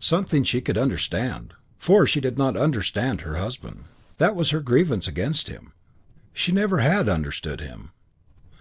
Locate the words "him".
5.46-5.74, 7.60-7.92